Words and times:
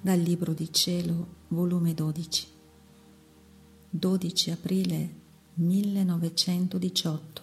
Dal 0.00 0.20
Libro 0.20 0.52
di 0.52 0.72
Cielo, 0.72 1.26
volume 1.48 1.92
12, 1.92 2.46
12 3.90 4.50
aprile 4.52 5.14
1918. 5.54 7.42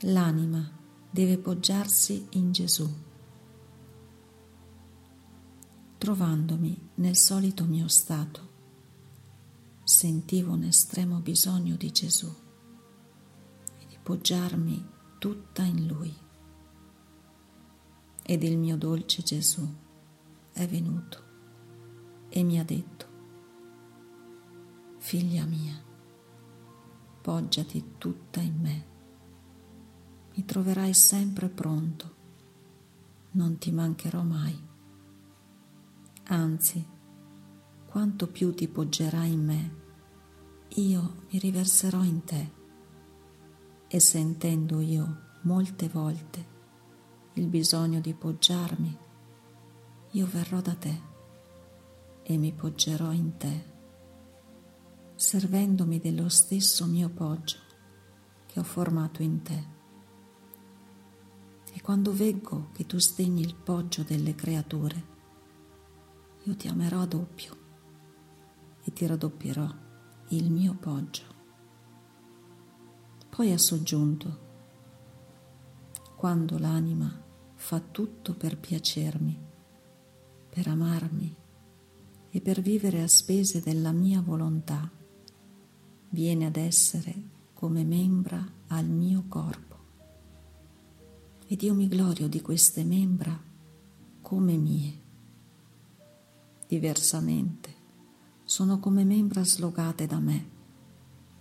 L'anima 0.00 0.70
deve 1.08 1.38
poggiarsi 1.38 2.26
in 2.32 2.52
Gesù. 2.52 2.86
Trovandomi 5.96 6.90
nel 6.96 7.16
solito 7.16 7.64
mio 7.64 7.88
stato, 7.88 8.48
sentivo 9.82 10.52
un 10.52 10.64
estremo 10.64 11.20
bisogno 11.20 11.76
di 11.76 11.90
Gesù 11.90 12.30
e 13.78 13.86
di 13.86 13.96
poggiarmi 14.02 14.86
tutta 15.18 15.62
in 15.62 15.86
Lui. 15.86 16.14
Ed 18.26 18.42
il 18.42 18.58
mio 18.58 18.76
dolce 18.76 19.22
Gesù 19.22 19.82
è 20.54 20.66
venuto 20.66 21.22
e 22.30 22.42
mi 22.42 22.58
ha 22.58 22.64
detto, 22.64 23.06
figlia 24.98 25.44
mia, 25.44 25.74
poggiati 27.20 27.96
tutta 27.98 28.40
in 28.40 28.60
me, 28.60 28.86
mi 30.34 30.44
troverai 30.44 30.94
sempre 30.94 31.48
pronto, 31.48 32.14
non 33.32 33.58
ti 33.58 33.70
mancherò 33.72 34.22
mai. 34.22 34.72
Anzi, 36.28 36.86
quanto 37.86 38.28
più 38.28 38.54
ti 38.54 38.66
poggerai 38.68 39.32
in 39.32 39.44
me, 39.44 39.76
io 40.76 41.26
mi 41.30 41.38
riverserò 41.38 42.02
in 42.02 42.24
te. 42.24 42.62
E 43.86 44.00
sentendo 44.00 44.80
io 44.80 45.32
molte 45.42 45.88
volte 45.88 46.52
il 47.34 47.46
bisogno 47.48 48.00
di 48.00 48.14
poggiarmi, 48.14 48.98
io 50.14 50.26
verrò 50.26 50.60
da 50.60 50.74
te 50.76 51.00
e 52.22 52.36
mi 52.36 52.52
poggerò 52.52 53.10
in 53.10 53.36
te, 53.36 53.64
servendomi 55.16 55.98
dello 55.98 56.28
stesso 56.28 56.86
mio 56.86 57.08
poggio 57.08 57.56
che 58.46 58.60
ho 58.60 58.62
formato 58.62 59.22
in 59.22 59.42
te. 59.42 59.66
E 61.72 61.80
quando 61.80 62.12
veggo 62.12 62.70
che 62.72 62.86
tu 62.86 62.98
stegni 62.98 63.40
il 63.42 63.56
poggio 63.56 64.04
delle 64.04 64.36
creature, 64.36 65.12
io 66.44 66.54
ti 66.54 66.68
amerò 66.68 67.04
doppio 67.06 67.56
e 68.84 68.92
ti 68.92 69.04
raddoppierò 69.06 69.68
il 70.28 70.48
mio 70.48 70.74
poggio. 70.74 71.24
Poi 73.30 73.50
ha 73.50 73.58
soggiunto, 73.58 74.42
quando 76.14 76.56
l'anima 76.56 77.20
fa 77.56 77.80
tutto 77.80 78.34
per 78.34 78.56
piacermi, 78.56 79.52
per 80.54 80.68
amarmi 80.68 81.36
e 82.30 82.40
per 82.40 82.60
vivere 82.60 83.02
a 83.02 83.08
spese 83.08 83.60
della 83.60 83.90
mia 83.90 84.20
volontà, 84.20 84.88
viene 86.10 86.46
ad 86.46 86.54
essere 86.54 87.12
come 87.52 87.82
membra 87.82 88.40
al 88.68 88.86
mio 88.86 89.24
corpo. 89.26 89.76
Ed 91.48 91.60
io 91.60 91.74
mi 91.74 91.88
glorio 91.88 92.28
di 92.28 92.40
queste 92.40 92.84
membra 92.84 93.36
come 94.22 94.56
mie. 94.56 95.00
Diversamente, 96.68 97.74
sono 98.44 98.78
come 98.78 99.02
membra 99.02 99.44
slogate 99.44 100.06
da 100.06 100.20
me, 100.20 100.50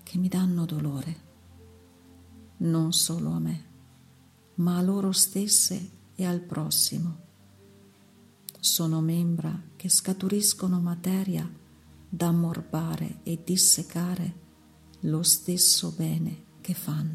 che 0.01 0.17
mi 0.17 0.27
danno 0.27 0.65
dolore 0.65 1.21
non 2.57 2.93
solo 2.93 3.29
a 3.29 3.39
me, 3.39 3.65
ma 4.55 4.77
a 4.77 4.81
loro 4.81 5.11
stesse 5.11 5.91
e 6.15 6.25
al 6.25 6.39
prossimo. 6.39 7.31
Sono 8.63 9.01
membra 9.01 9.61
che 9.75 9.89
scaturiscono 9.89 10.79
materia 10.79 11.45
da 12.07 12.27
ammorbare 12.27 13.19
e 13.23 13.41
dissecare 13.43 14.33
lo 15.01 15.21
stesso 15.21 15.93
bene 15.97 16.45
che 16.61 16.73
fanno. 16.73 17.12